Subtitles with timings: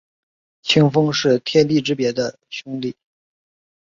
[0.63, 2.95] 清风是天地之别的兄弟。